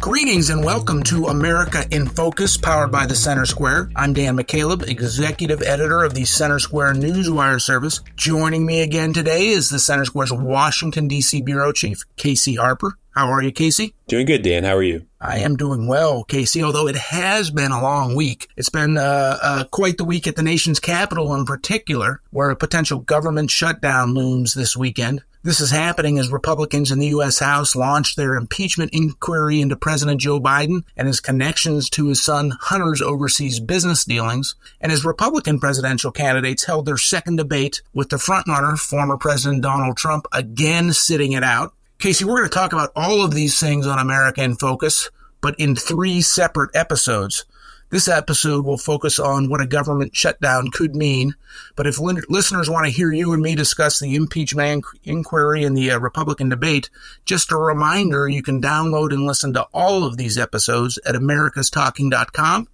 [0.00, 3.90] Greetings and welcome to America in Focus, powered by the Center Square.
[3.94, 8.00] I'm Dan McCaleb, executive editor of the Center Square Newswire service.
[8.16, 11.42] Joining me again today is the Center Square's Washington, D.C.
[11.42, 12.96] bureau chief, Casey Harper.
[13.10, 13.92] How are you, Casey?
[14.08, 14.64] Doing good, Dan.
[14.64, 15.04] How are you?
[15.20, 18.48] I am doing well, Casey, although it has been a long week.
[18.56, 22.56] It's been uh, uh, quite the week at the nation's capital in particular, where a
[22.56, 25.22] potential government shutdown looms this weekend.
[25.42, 27.38] This is happening as Republicans in the U.S.
[27.38, 32.52] House launch their impeachment inquiry into President Joe Biden and his connections to his son
[32.60, 38.16] Hunter's overseas business dealings, and as Republican presidential candidates held their second debate with the
[38.16, 41.72] frontrunner, former President Donald Trump, again sitting it out.
[41.98, 45.08] Casey, we're going to talk about all of these things on America in Focus,
[45.40, 47.46] but in three separate episodes.
[47.90, 51.34] This episode will focus on what a government shutdown could mean.
[51.74, 55.76] But if li- listeners want to hear you and me discuss the impeachment inquiry and
[55.76, 56.88] the uh, Republican debate,
[57.24, 62.68] just a reminder you can download and listen to all of these episodes at americastalking.com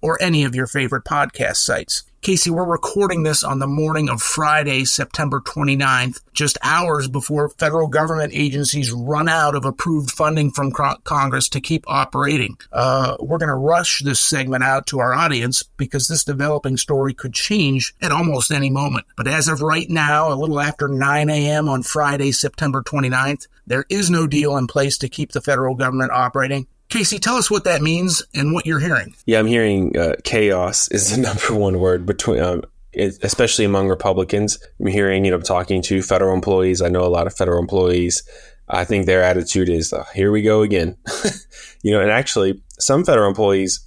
[0.00, 2.04] or any of your favorite podcast sites.
[2.22, 7.88] Casey, we're recording this on the morning of Friday, September 29th, just hours before federal
[7.88, 10.70] government agencies run out of approved funding from
[11.02, 12.56] Congress to keep operating.
[12.70, 17.12] Uh, we're going to rush this segment out to our audience because this developing story
[17.12, 19.04] could change at almost any moment.
[19.16, 21.68] But as of right now, a little after 9 a.m.
[21.68, 26.12] on Friday, September 29th, there is no deal in place to keep the federal government
[26.12, 26.68] operating.
[26.92, 29.14] Casey, tell us what that means and what you're hearing.
[29.24, 34.58] Yeah, I'm hearing uh, chaos is the number one word between, um, especially among Republicans.
[34.78, 36.82] I'm hearing, you know, talking to federal employees.
[36.82, 38.22] I know a lot of federal employees.
[38.68, 40.98] I think their attitude is, uh, here we go again.
[41.82, 43.80] you know, and actually, some federal employees,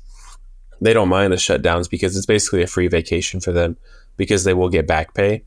[0.82, 3.78] they don't mind the shutdowns because it's basically a free vacation for them
[4.18, 5.44] because they will get back pay.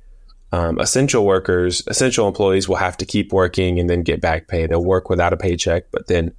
[0.52, 4.66] Um, essential workers, essential employees will have to keep working and then get back pay.
[4.66, 6.34] They'll work without a paycheck, but then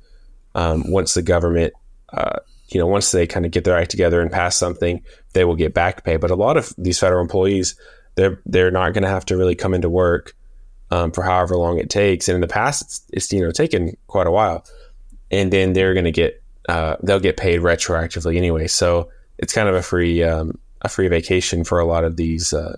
[0.56, 1.74] um, once the government,
[2.14, 5.02] uh, you know, once they kind of get their act together and pass something,
[5.34, 6.18] they will get back pay.
[6.18, 7.76] But a lot of these federal employees,
[8.16, 10.36] they're they're not going to have to really come into work
[10.92, 12.28] um, for however long it takes.
[12.28, 14.66] And in the past, it's, it's you know taken quite a while,
[15.32, 18.68] and then they're going to get uh, they'll get paid retroactively anyway.
[18.68, 22.54] So it's kind of a free um, a free vacation for a lot of these
[22.54, 22.78] uh,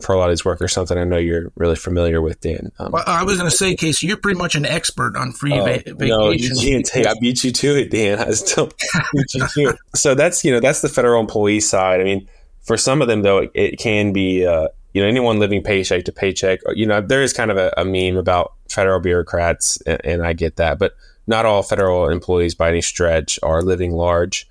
[0.00, 2.70] for a lot of these workers, something I know you're really familiar with, Dan.
[2.78, 5.52] Um, well, I was going to say, Casey, you're pretty much an expert on free
[5.52, 6.08] uh, va- vacation.
[6.08, 7.06] No, you can't take.
[7.08, 8.18] I beat you to it, Dan.
[8.18, 8.66] I still
[9.12, 9.76] beat you to it.
[9.94, 12.00] So that's you know that's the federal employee side.
[12.00, 12.28] I mean,
[12.62, 16.04] for some of them though, it, it can be uh, you know anyone living paycheck
[16.04, 16.60] to paycheck.
[16.74, 20.32] You know, there is kind of a, a meme about federal bureaucrats, and, and I
[20.32, 20.94] get that, but
[21.26, 24.48] not all federal employees by any stretch are living large.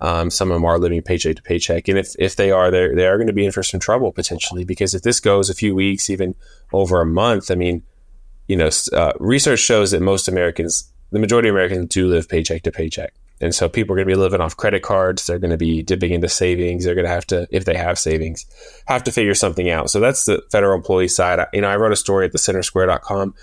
[0.00, 2.94] Um, some of them are living paycheck to paycheck, and if, if they are, they
[2.94, 5.54] they are going to be in for some trouble potentially because if this goes a
[5.54, 6.34] few weeks, even
[6.72, 7.82] over a month, I mean,
[8.46, 12.62] you know, uh, research shows that most Americans, the majority of Americans, do live paycheck
[12.64, 15.26] to paycheck, and so people are going to be living off credit cards.
[15.26, 16.84] They're going to be dipping into savings.
[16.84, 18.46] They're going to have to, if they have savings,
[18.86, 19.90] have to figure something out.
[19.90, 21.40] So that's the federal employee side.
[21.40, 23.34] I, you know, I wrote a story at the centersquare.com.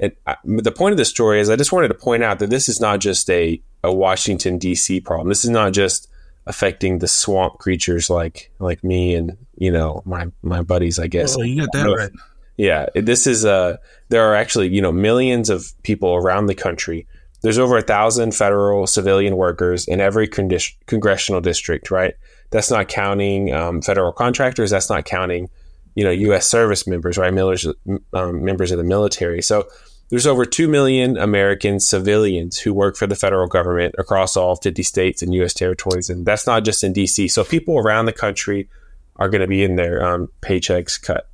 [0.00, 2.50] And I, the point of the story is I just wanted to point out that
[2.50, 5.00] this is not just a a Washington D.C.
[5.00, 5.28] problem.
[5.28, 6.08] This is not just
[6.46, 10.98] affecting the swamp creatures like like me and you know my my buddies.
[10.98, 11.36] I guess.
[11.38, 12.10] Oh, you got that right.
[12.56, 13.76] Yeah, this is uh
[14.08, 17.06] there are actually you know millions of people around the country.
[17.42, 21.90] There's over a thousand federal civilian workers in every condi- congressional district.
[21.90, 22.14] Right.
[22.50, 24.70] That's not counting um, federal contractors.
[24.70, 25.50] That's not counting
[25.94, 26.48] you know U.S.
[26.48, 27.18] service members.
[27.18, 27.34] Right.
[27.34, 27.66] Millers,
[28.14, 29.42] um, members of the military.
[29.42, 29.68] So
[30.14, 34.80] there's over 2 million American civilians who work for the federal government across all 50
[34.84, 35.52] states and U.S.
[35.52, 36.08] territories.
[36.08, 37.26] And that's not just in D.C.
[37.26, 38.68] So people around the country
[39.16, 41.28] are going to be in their um, paychecks cut.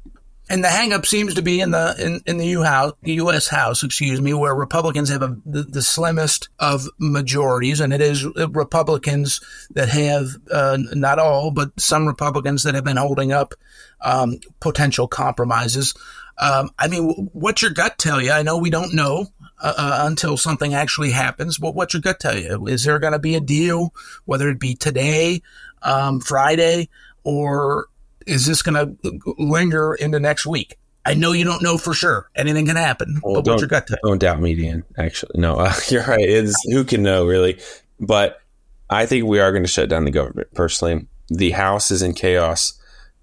[0.48, 3.48] And the hangup seems to be in the in, in the U House, the U.S.
[3.48, 8.24] House, excuse me, where Republicans have a, the, the, slimmest of majorities, and it is
[8.24, 9.42] Republicans
[9.72, 13.52] that have uh, not all, but some Republicans that have been holding up
[14.00, 15.94] um, potential compromises.
[16.40, 18.32] Um, I mean, what's your gut tell you?
[18.32, 19.26] I know we don't know
[19.62, 22.66] uh, uh, until something actually happens, but what's your gut tell you?
[22.66, 23.92] Is there going to be a deal,
[24.24, 25.42] whether it be today,
[25.82, 26.88] um, Friday,
[27.24, 27.88] or
[28.26, 30.78] is this going to linger into next week?
[31.04, 32.30] I know you don't know for sure.
[32.34, 33.20] Anything can happen.
[33.22, 33.98] Well, but what's your gut tell?
[34.02, 34.84] Don't doubt me, Dan.
[34.96, 36.20] Actually, no, uh, you're right.
[36.20, 37.58] It's who can know really,
[37.98, 38.40] but
[38.88, 40.52] I think we are going to shut down the government.
[40.54, 42.74] Personally, the House is in chaos.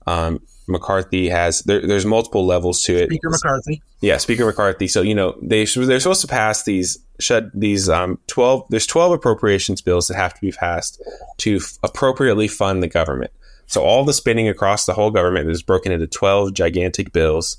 [0.06, 3.10] Um, McCarthy has there, there's multiple levels to it.
[3.10, 3.82] Speaker McCarthy.
[4.02, 4.88] Yeah, Speaker McCarthy.
[4.88, 8.66] So you know they they're supposed to pass these shut these um, twelve.
[8.70, 11.02] There's twelve appropriations bills that have to be passed
[11.38, 13.32] to f- appropriately fund the government.
[13.68, 17.58] So all the spending across the whole government is broken into twelve gigantic bills,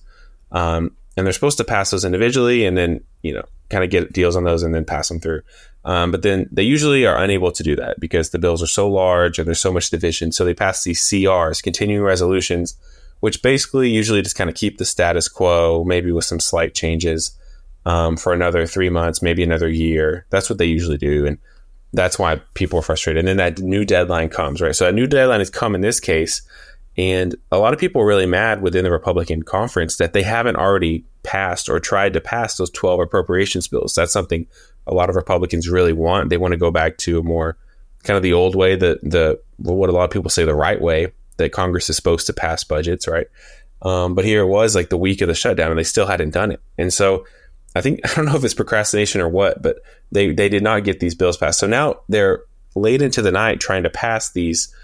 [0.53, 4.13] um, and they're supposed to pass those individually, and then you know kind of get
[4.13, 5.43] deals on those and then pass them through.
[5.85, 8.91] Um, but then they usually are unable to do that because the bills are so
[8.91, 10.33] large and there's so much division.
[10.33, 12.77] So they pass these CRs, continuing resolutions,
[13.21, 17.37] which basically usually just kind of keep the status quo, maybe with some slight changes
[17.87, 20.27] um, for another three months, maybe another year.
[20.31, 21.27] That's what they usually do.
[21.27, 21.39] And
[21.93, 23.21] that's why people are frustrated.
[23.21, 24.75] And then that new deadline comes, right?
[24.75, 26.43] So that new deadline has come in this case.
[26.97, 30.57] And a lot of people are really mad within the Republican conference that they haven't
[30.57, 33.95] already passed or tried to pass those 12 appropriations bills.
[33.95, 34.47] That's something
[34.87, 36.29] a lot of Republicans really want.
[36.29, 37.57] They want to go back to a more
[38.03, 40.81] kind of the old way, the the what a lot of people say the right
[40.81, 43.27] way that Congress is supposed to pass budgets, right?
[43.83, 46.31] Um, but here it was like the week of the shutdown, and they still hadn't
[46.31, 46.61] done it.
[46.77, 47.25] And so
[47.75, 49.79] I think I don't know if it's procrastination or what, but
[50.13, 51.61] they they did not get these bills passed.
[51.61, 52.43] So now they're
[52.75, 54.75] late into the night trying to pass these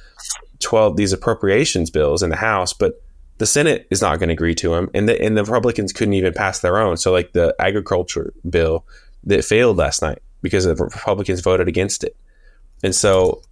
[0.60, 3.00] twelve these appropriations bills in the House, but
[3.38, 6.14] the Senate is not going to agree to them, and the and the Republicans couldn't
[6.14, 6.96] even pass their own.
[6.96, 8.86] So like the agriculture bill
[9.24, 12.16] that failed last night because the Republicans voted against it,
[12.82, 13.42] and so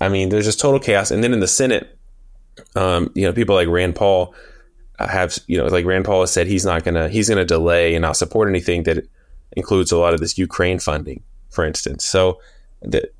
[0.00, 1.10] I mean there's just total chaos.
[1.10, 1.96] And then in the Senate,
[2.74, 4.34] um, you know, people like Rand Paul
[4.98, 8.02] have you know like Rand Paul has said he's not gonna he's gonna delay and
[8.02, 9.08] not support anything that
[9.52, 12.04] includes a lot of this Ukraine funding, for instance.
[12.04, 12.40] So
[12.82, 13.10] the,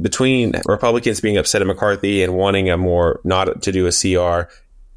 [0.00, 4.50] between Republicans being upset at McCarthy and wanting a more not to do a CR,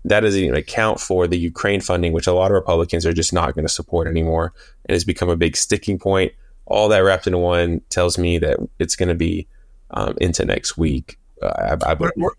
[0.05, 3.33] that doesn't even account for the Ukraine funding, which a lot of Republicans are just
[3.33, 4.53] not going to support anymore,
[4.85, 6.31] and has become a big sticking point.
[6.65, 9.47] All that wrapped into one tells me that it's going to be
[9.91, 11.19] um, into next week.
[11.41, 12.31] Uh, I, I, we're,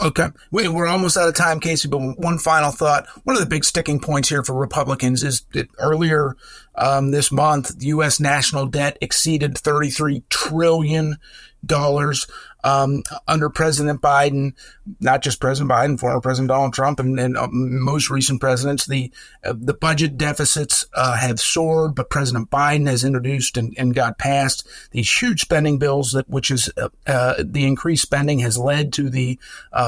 [0.00, 0.28] Okay.
[0.50, 3.06] We're almost out of time, Casey, but one final thought.
[3.24, 6.36] One of the big sticking points here for Republicans is that earlier
[6.74, 8.18] um, this month, the U.S.
[8.18, 11.18] national debt exceeded $33 trillion
[12.64, 14.54] um, under President Biden,
[15.00, 19.10] not just President Biden, former President Donald Trump, and, and uh, most recent presidents, the
[19.44, 21.94] uh, the budget deficits uh, have soared.
[21.94, 26.50] But President Biden has introduced and, and got passed these huge spending bills that, which
[26.50, 29.38] is uh, uh, the increased spending has led to the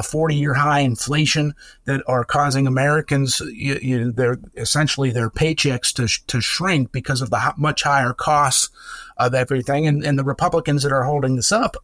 [0.05, 1.55] 40 year high inflation
[1.85, 7.31] that are causing Americans, you, you, their essentially their paychecks to to shrink because of
[7.31, 8.71] the much higher costs
[9.29, 9.87] of everything.
[9.87, 11.77] And, and the Republicans that are holding this up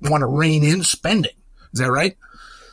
[0.00, 1.32] want to rein in spending.
[1.72, 2.16] Is that right?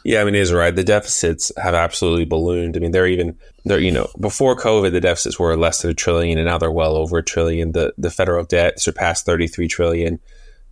[0.05, 0.75] Yeah, I mean, it is right.
[0.75, 2.77] The deficits have absolutely ballooned.
[2.77, 5.95] I mean, they're even they're you know before COVID, the deficits were less than a
[5.95, 7.71] trillion, and now they're well over a trillion.
[7.71, 10.19] The the federal debt surpassed thirty three trillion,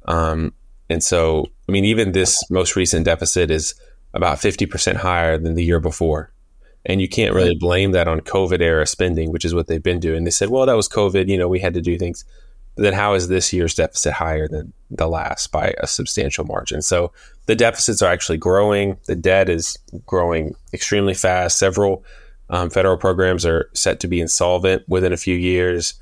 [0.06, 0.54] um,
[0.88, 3.74] and so I mean, even this most recent deficit is
[4.14, 6.32] about fifty percent higher than the year before.
[6.86, 10.02] And you can't really blame that on COVID era spending, which is what they've been
[10.02, 10.26] doing.
[10.26, 11.30] They said, well, that was COVID.
[11.30, 12.26] You know, we had to do things
[12.76, 16.82] then how is this year's deficit higher than the last by a substantial margin?
[16.82, 17.12] So
[17.46, 18.98] the deficits are actually growing.
[19.06, 21.58] The debt is growing extremely fast.
[21.58, 22.04] Several
[22.50, 25.96] um, federal programs are set to be insolvent within a few years.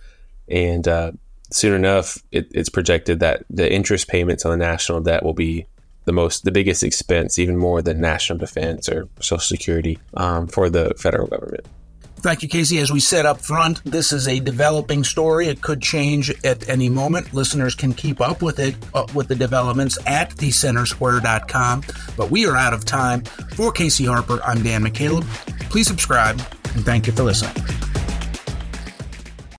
[0.48, 1.12] And uh,
[1.52, 5.66] soon enough, it, it's projected that the interest payments on the national debt will be
[6.06, 10.70] the most, the biggest expense, even more than national defense or Social Security um, for
[10.70, 11.66] the federal government.
[12.22, 12.78] Thank you, Casey.
[12.78, 15.48] As we said up front, this is a developing story.
[15.48, 17.34] It could change at any moment.
[17.34, 21.84] Listeners can keep up with it, uh, with the developments at thecentersquare.com.
[22.16, 23.24] But we are out of time.
[23.56, 25.24] For Casey Harper, I'm Dan McCaleb.
[25.72, 26.40] Please subscribe,
[26.76, 27.81] and thank you for listening.